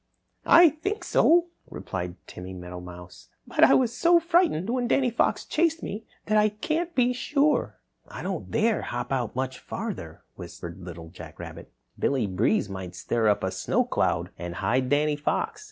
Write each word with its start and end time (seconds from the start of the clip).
"I 0.47 0.69
think 0.69 1.03
so," 1.03 1.49
replied 1.69 2.15
Timmy 2.25 2.55
Meadowmouse, 2.55 3.27
"but 3.45 3.63
I 3.63 3.75
was 3.75 3.95
so 3.95 4.19
frightened 4.19 4.67
when 4.71 4.87
Danny 4.87 5.11
Fox 5.11 5.45
chased 5.45 5.83
me 5.83 6.05
that 6.25 6.39
I 6.39 6.49
can't 6.49 6.95
be 6.95 7.13
sure." 7.13 7.77
"I 8.07 8.23
don't 8.23 8.49
dare 8.49 8.81
hop 8.81 9.11
out 9.11 9.35
much 9.35 9.59
farther," 9.59 10.23
whispered 10.33 10.79
Little 10.79 11.09
Jack 11.09 11.37
Rabbit. 11.37 11.71
"Billy 11.99 12.25
Breeze 12.25 12.67
may 12.67 12.89
stir 12.89 13.27
up 13.27 13.43
a 13.43 13.51
snow 13.51 13.83
cloud 13.83 14.31
and 14.39 14.55
hide 14.55 14.89
Danny 14.89 15.17
Fox. 15.17 15.59